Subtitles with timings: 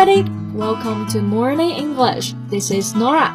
[0.00, 0.22] everybody.
[0.54, 2.32] Welcome to Morning English.
[2.48, 3.28] This is Nora.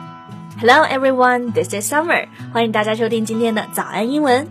[0.57, 2.27] Hello everyone, this is Summer.
[2.51, 4.47] 欢迎大家收听今天的早安英文。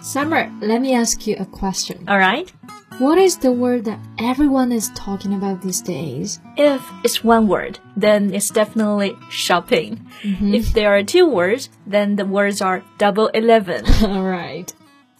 [0.00, 1.96] Summer, let me ask you a question.
[2.06, 2.46] All right.
[3.00, 6.38] What is the word that everyone is talking about these days?
[6.56, 9.98] If it's one word, then it's definitely shopping.
[10.22, 13.84] If there are two words, then the words are double eleven.
[14.04, 14.72] All right.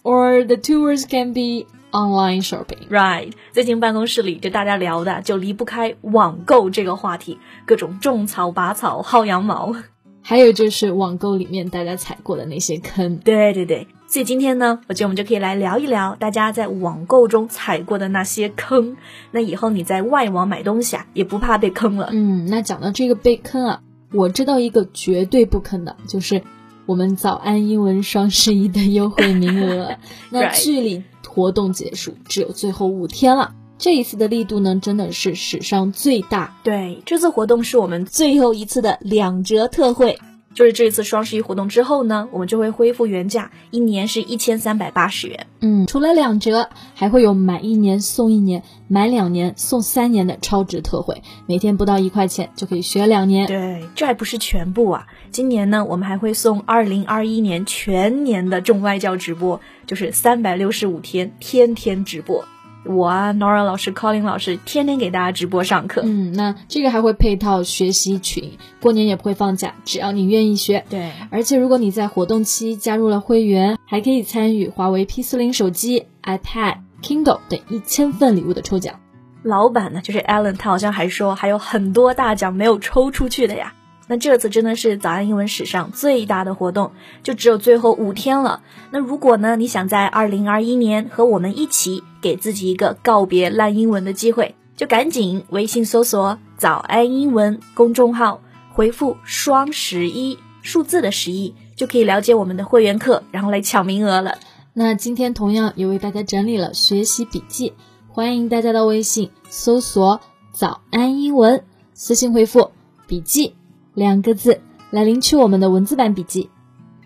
[0.05, 2.88] Or the two words can be online shopping.
[2.90, 9.74] Right，最近办公室里就大家聊的就离不开网购这个话题，各种种草、拔草、薅羊毛。
[10.20, 13.16] 还有就是网购里面大家踩过的那些坑。
[13.18, 18.98] 对对对，所以今天呢，我觉得我们就可以来聊一聊大家在网购中踩过的那些坑。
[19.30, 22.10] 那以后你在外网买东西啊，也不怕被坑了。
[22.12, 23.80] 嗯，那讲到这个被坑啊，
[24.12, 26.42] 我知道一个绝对不坑的，就是
[26.84, 29.96] 我们早安英文双十一的优惠名额。
[30.28, 36.58] 那距离活动结束只有最后五天了，这一次的力度呢，真的是史上最大。
[36.64, 40.18] 对，这次活动是我们最后一次的两折特惠。
[40.58, 45.46] 就是这次双十一活动之后呢，我们就会恢复原价，一年是一千三百八十元。
[45.60, 53.46] 嗯，除了两折，还会有买一年送一年、买两年送三年的超值特惠，每天不到一块钱就可以学两年。
[53.46, 55.06] 对，这还不是全部啊！
[55.30, 62.44] 今年呢，我们还会送二零二一年全年的重外教直播，就是三百六十五天，天天直播。
[62.88, 66.00] 我啊，Nora 老师、Colin 老师天天给大家直播上课。
[66.04, 70.84] 嗯，那这个还会配套学习群，过年也不会放假，只要你愿意学。
[70.88, 78.94] 对，而且如果你在活动期加入了会员，还可以参与华为 P 4 0手机、iPad、Kindle 等一千份礼物的抽奖。
[79.42, 83.74] 老板呢，就是 Alan，他好像还说还有很多大奖没有抽出去的呀。
[84.10, 88.62] 那这次真的是早安英文史上最大的活动，就只有最后五天了。
[88.90, 98.40] 那如果呢，你想在二零二一年和我们一起给自己一个告别烂英文的机会，就赶紧微信搜索“早安英文”公众号，
[98.72, 104.38] 回复“双十一”数字的十一，就可以了解我们的会员课，然后来抢名额了。
[104.74, 107.72] 那今天同样也为大家整理了学习笔记，
[108.08, 110.20] 欢迎大家到微信搜索
[110.52, 112.70] “早安英文”，私信回复
[113.06, 113.54] “笔记”
[113.94, 114.60] 两个字
[114.90, 116.50] 来领取我们的文字版笔记。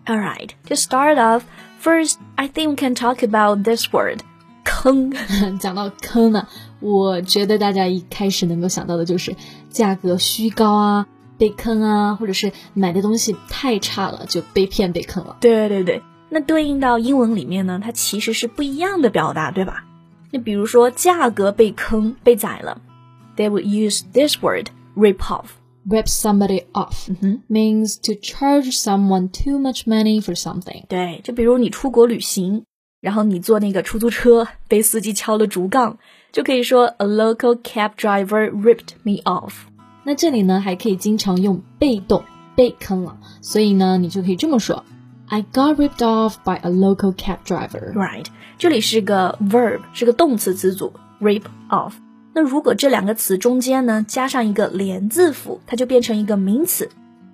[0.04, 1.42] All right, to start off,
[1.80, 4.18] first I think we can talk about this word.
[4.82, 5.12] 坑，
[5.60, 6.48] 讲到坑呢，
[6.80, 9.36] 我觉得大家一开始能够想到的就是
[9.70, 11.06] 价格虚高啊，
[11.38, 15.36] 被坑啊，或者是买的东西太差了就被骗被坑了。
[15.40, 19.84] 对对对，那对应到英文里面呢，它其实是不一样的表达，对吧？
[20.32, 22.80] 那比如说价格被坑、被宰了
[23.36, 24.66] ，they would use this word
[24.96, 25.44] rip off。
[25.84, 27.08] Rip somebody off
[27.48, 30.84] means to charge someone too much money for something.
[30.88, 32.64] 对，就比如你出国旅行，
[33.02, 35.98] 然后你坐那个出租车被司机敲了竹杠，
[36.30, 39.52] 就可以说 a local cab driver ripped me off。
[40.04, 42.22] 那这里呢，还可以经常用被动
[42.54, 44.84] 被坑了，所以呢，你就可以这么说
[45.26, 47.92] ：I got ripped off by a local cab driver.
[47.92, 48.26] Right，
[48.56, 51.94] 这里是个 verb，是个动词词组 rip off。
[52.32, 56.88] 那如果这两个词中间呢加上一个连字符，它就变成一个名词。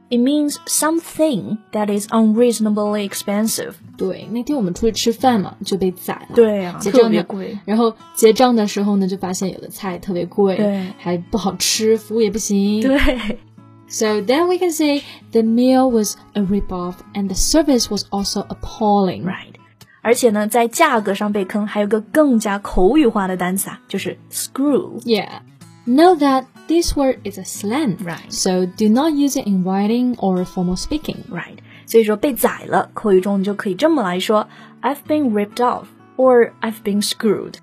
[0.09, 3.73] It means something that is unreasonably expensive。
[3.97, 6.35] 对，那天我们出去吃饭嘛，就被宰了。
[6.35, 12.81] 对啊特结账的别贵然后结账的时候呢，就发现有的菜特别贵，对还不好吃，服务也不行。
[12.81, 13.39] 对
[13.87, 15.01] So then we can say
[15.31, 19.23] the meal was a rip-off and the service was also appalling.
[19.23, 19.53] ，right。
[20.01, 24.99] 而且呢，在价格上被坑，还有个更加口语化的单词啊，就是 screw。
[25.01, 25.41] Yeah.
[25.85, 27.97] Know that this word is a slang.
[28.03, 28.31] Right.
[28.31, 31.17] So do not use it in writing or formal speaking.
[31.29, 34.47] Right，所以说被宰了，口语中你就可以这么来说：
[34.81, 35.85] I've been ripped off
[36.17, 37.55] or I've been screwed。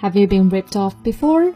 [0.00, 1.54] Have you been ripped off before?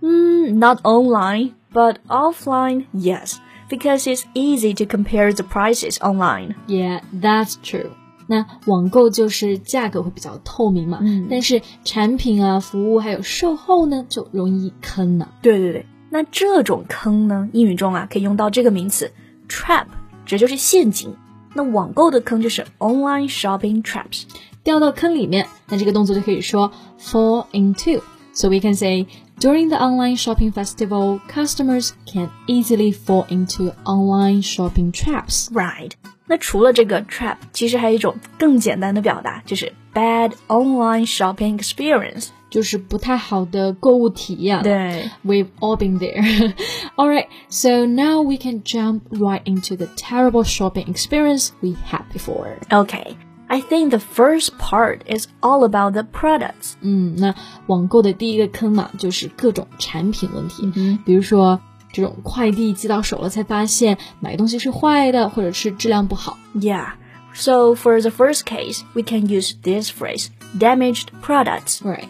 [0.00, 3.36] Mm, not online, but offline, yes,
[3.68, 6.54] because it's easy to compare the prices online.
[6.66, 7.90] Yeah, that's true.
[8.28, 15.28] 那网购就是价格会比较透明嘛，嗯但是产品啊、服务还有售后呢，就容易坑呢。
[15.42, 19.12] 对对对， 那这种坑呢，英语中啊可以用到这个名词
[19.48, 19.86] trap，
[20.26, 21.14] 这就是陷阱。
[21.54, 24.24] 那网购的坑就是 online shopping traps。
[24.62, 26.70] 掉到坑里面，那这个动作就可以说
[27.00, 29.06] fall into。So we can say
[29.40, 35.48] during the online shopping festival, customers can easily fall into online shopping traps.
[35.52, 35.90] Right，
[36.26, 42.28] 那除了这个 trap，其实还有一种更简单的表达，就是 bad online shopping experience。
[42.50, 44.62] 就是不太好的购物体验。
[44.62, 46.54] 对 We've all been there.
[46.96, 52.02] all right, so now we can jump right into the terrible shopping experience we had
[52.12, 52.58] before.
[52.70, 53.16] Okay,
[53.48, 56.74] I think the first part is all about the products.
[56.82, 57.34] 嗯，那
[57.66, 60.62] 网购的第一个坑嘛，就是各种产品问题。
[60.64, 61.60] 嗯哼比如说
[61.92, 66.38] 这种快递寄到手了才发现买东西是坏的，或者是质量不好。
[66.54, 66.92] Yeah.
[67.34, 70.28] So for the first case, we can use this phrase,
[70.58, 71.80] damaged products.
[71.82, 72.08] Right.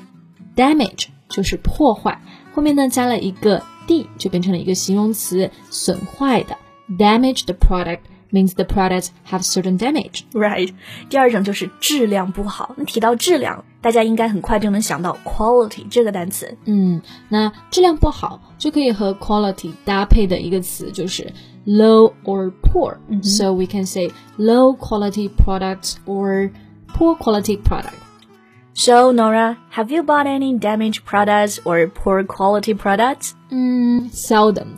[0.57, 2.19] Damage 就是破坏，
[2.53, 6.57] 后面呢加了一个 d，就变成了一个形容词，损坏的。
[6.97, 7.99] Damage the product
[8.31, 10.21] means the products have certain damage.
[10.33, 10.73] Right.
[11.09, 12.73] 第二种就是质量不好。
[12.75, 16.57] 那提到质量，大家应该很快就能想到 quality 这个单词。
[16.65, 21.31] 嗯，那质量不好就可以和 quality 搭配的一个词就是
[21.65, 22.97] low or poor.
[23.21, 26.51] So we can say low quality products or
[26.95, 27.93] poor quality product.
[28.77, 33.33] So Nora, have you bought any damaged products or poor quality products?
[33.51, 34.77] Mm, seldom.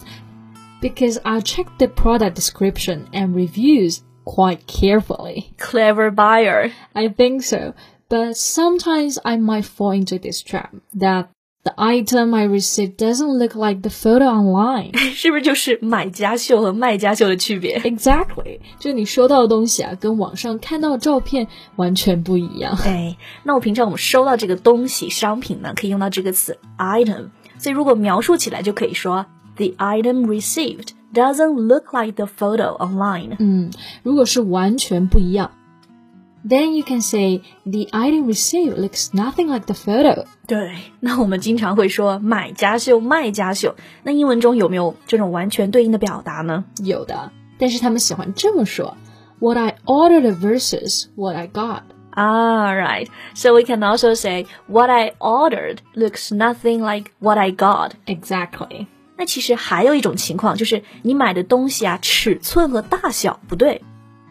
[0.79, 5.53] Because I check the product description and reviews quite carefully.
[5.57, 6.71] Clever buyer.
[6.95, 7.73] I think so.
[8.07, 11.29] But sometimes I might fall into this trap that
[11.63, 14.97] the item I received doesn't look like the photo online.
[14.97, 18.59] 是不是就是买家秀和卖家秀的区别？exactly.
[18.79, 22.77] 就你收到的东西啊，跟网上看到的照片完全不一样。
[22.85, 29.25] 哎，那我平常我们收到这个东西商品呢，可以用到这个词 item，所以如果描述起来就可以说
[29.57, 33.35] the item received doesn't look like the photo online。
[33.39, 33.69] 嗯，
[34.03, 35.51] 如果是完全不一样
[36.46, 40.24] ，then you can say the item received looks nothing like the photo.
[40.46, 46.64] 对，那我们经常会说买家秀、卖家秀，那英文中有没有这种完全对应的表达呢？
[46.82, 48.96] 有的，但是他们喜欢这么说：
[49.40, 51.82] What I ordered versus what I got.
[52.16, 53.08] Ah, right.
[53.34, 57.90] So we can also say what I ordered looks nothing like what I got.
[58.06, 58.86] Exactly.
[59.16, 63.82] 那其实还有一种情况，就是你买的东西啊，尺寸和大小不对。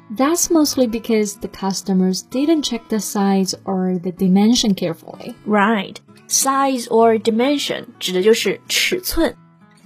[0.09, 5.35] That's mostly because the customers didn't check the size or the dimension carefully.
[5.45, 5.99] Right.
[6.27, 9.35] Size or dimension 指的就是尺寸。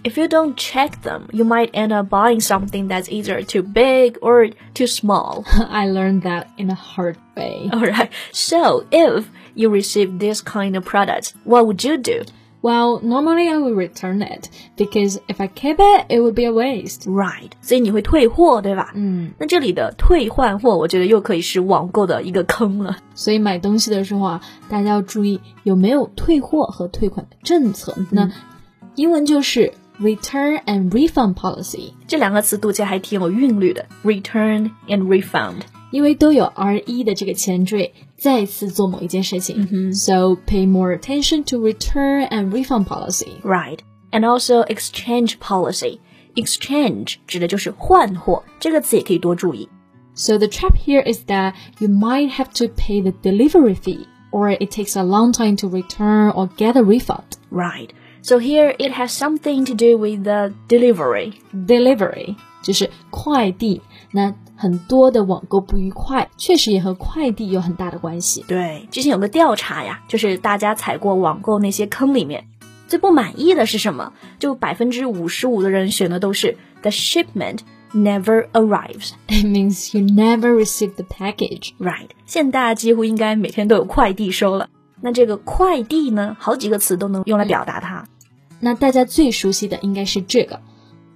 [0.03, 4.17] If you don't check them, you might end up buying something that's either too big
[4.21, 5.43] or too small.
[5.69, 7.69] I learned that in a hard way.
[7.73, 8.11] Alright.
[8.31, 12.23] So, if you receive this kind of product, what would you do?
[12.62, 16.52] Well, normally I would return it because if I keep it, it would be a
[16.52, 17.10] waste.
[17.10, 17.50] Right.
[17.60, 18.92] 所以你会退货，对吧？
[18.94, 22.98] 嗯，那这里的退换货，我觉得又可以是网购的一个坑了。
[23.14, 27.96] 所以买东西的时候啊，大家要注意有没有退货和退款的政策。
[28.12, 28.30] 那
[28.94, 35.62] 英文就是 return and refund policy，这两个词读起来还挺有韵律的，return and refund。
[35.90, 39.93] 因为都有 r e 的这个前缀，再次做某一件事情。
[39.93, 43.39] So pay more attention to return and refund policy.
[43.43, 43.79] Right.
[44.11, 45.99] And also exchange policy.
[46.35, 49.67] Exchange 指的就是换货，这个词也可以多注意。
[50.13, 54.55] So the trap here is that you might have to pay the delivery fee, or
[54.57, 57.37] it takes a long time to return or get a refund.
[57.51, 57.89] Right.
[58.21, 61.39] So here it has something to do with the delivery.
[61.53, 68.44] Delivery 就是快递，那很多的网购不愉快，确实也和快递有很大的关系。
[68.46, 72.46] 对，之前有个调查呀，就是大家踩过网购那些坑里面，
[72.86, 74.12] 最不满意的是什么？
[74.38, 77.58] 就百分之五十五的人选的都是 the shipment
[77.92, 79.10] never arrives。
[79.26, 81.72] It means you never receive the package.
[81.78, 84.68] Right，现在大家几乎应该每天都有快递收了。
[85.00, 88.06] 那这个快递呢，好几个词都能用来表达它。
[88.60, 90.60] 那大家最熟悉的应该是这个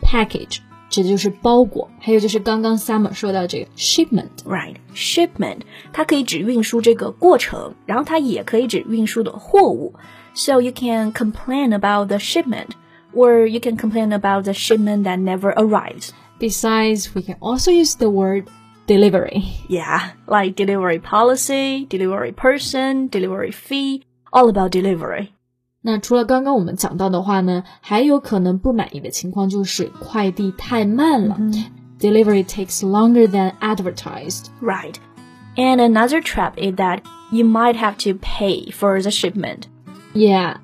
[0.02, 0.58] package，
[0.89, 4.29] 指的就是包裹，还有就是刚刚 Summer 说到这个 shipment。
[4.45, 5.59] Right, shipment，
[5.93, 9.93] 它可以指运输这个过程，然后它也可以指运输的货物。
[10.33, 12.69] So you can complain about the shipment,
[13.13, 16.09] or you can complain about the shipment that never arrives.
[16.39, 18.45] Besides, we can also use the word
[18.87, 19.43] delivery.
[19.69, 24.03] Yeah, like delivery policy, delivery person, delivery fee,
[24.33, 25.33] all about delivery.
[25.85, 31.37] 那除了刚刚我们讲到的话呢，还有可能不满意的情况就是快递太慢了、
[31.97, 34.45] d e l i v e r y takes longer than advertised.
[34.61, 34.95] Right.
[35.55, 36.99] And another trap is that
[37.31, 39.63] you might have to pay for the shipment.
[40.13, 40.57] Yeah.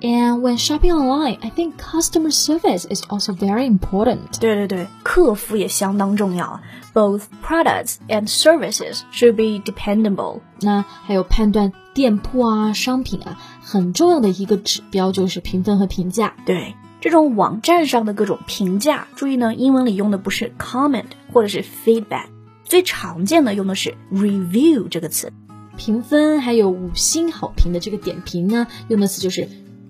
[0.00, 4.40] And when shopping online, I think customer service is also very important.
[4.40, 6.60] 对对对，客服也相当重要。
[6.92, 10.40] Both products and services should be dependable.
[10.60, 16.34] 那还有判断 店铺啊、商品啊，很重要的一个指标就是评分和评价。
[16.46, 22.26] 对，这种网站上的各种评价，注意呢，英文里用的不是 comment 或者是 feedback，
[22.64, 25.32] 最常见的用的是 review 这个词。
[25.76, 29.48] 评分还有五星好评的这个点评呢，用的词就是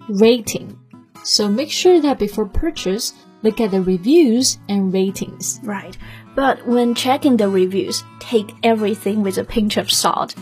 [0.08, 3.10] rating。So make sure that before purchase,
[3.42, 5.58] look at the reviews and ratings.
[5.64, 5.94] Right.
[6.34, 10.34] But when checking the reviews, take everything with a pinch of salt.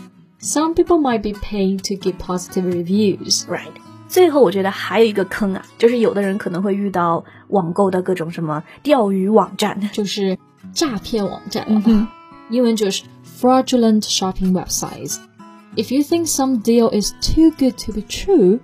[0.45, 3.45] Some people might be paid to give positive reviews.
[3.47, 3.71] Right.
[4.07, 10.37] 最后，我觉得还有一个坑啊，就是有的人可能会遇到网购的各种什么钓鱼网站，就是
[10.73, 11.65] 诈骗网站。
[11.69, 12.07] 嗯哼，
[12.49, 13.03] 英文就是
[13.39, 18.59] fraudulent shopping websites。If you think some deal is too good to be true,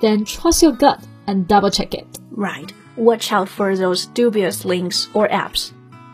[0.00, 2.06] then trust your gut and double check it.
[2.36, 2.68] Right.
[2.96, 5.70] Watch out for those dubious links or apps.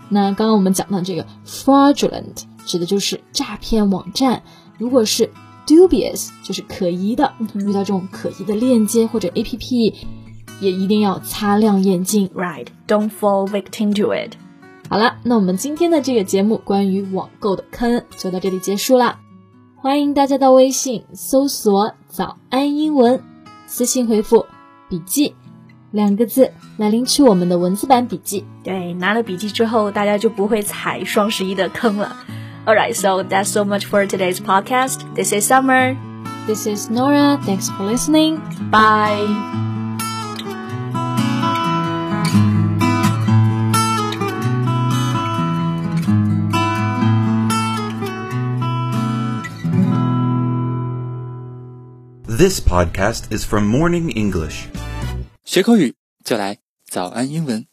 [0.09, 4.43] 那刚刚我们讲到这个 fraudulent 指的就是诈骗网站，
[4.84, 5.30] 如果是
[5.66, 9.94] dubious 就是可疑的，遇到这种可疑的链接或者 APP，
[10.60, 12.30] 也一定要擦亮眼睛。
[12.36, 14.34] Right, don't fall victim to it.
[14.90, 19.22] 好了，那我们今天的这个节目关于网购的坑就到这里结束啦。
[19.78, 23.24] 欢迎大家到微信搜索“早安英文”，
[23.66, 24.46] 私信回复
[24.90, 25.34] “笔记”
[25.92, 28.44] 两个字来领取我们的文字版笔记。
[28.66, 32.18] 对，拿了笔记之后，大家就不会踩双十一的坑了。
[32.67, 35.15] Alright, so that's so much for today's podcast.
[35.15, 35.97] This is Summer.
[36.47, 37.39] This is Nora.
[37.45, 38.41] Thanks for listening.
[38.71, 39.25] Bye.
[52.27, 54.69] This podcast is from Morning English.
[55.45, 55.95] 学口语
[56.25, 57.69] 就来早安英文。